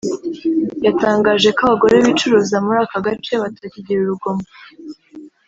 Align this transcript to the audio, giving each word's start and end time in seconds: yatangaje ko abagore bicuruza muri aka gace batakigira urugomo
yatangaje 0.85 1.49
ko 1.55 1.61
abagore 1.65 1.95
bicuruza 2.05 2.55
muri 2.65 2.77
aka 2.85 2.97
gace 3.05 3.33
batakigira 3.41 3.99
urugomo 4.01 4.45